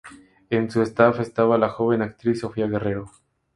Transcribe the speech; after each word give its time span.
En 0.49 0.71
su 0.71 0.81
staff 0.81 1.19
estaba 1.19 1.59
la 1.59 1.69
joven 1.69 2.01
actriz 2.01 2.39
Sofía 2.39 2.65
Guerrero. 2.65 3.11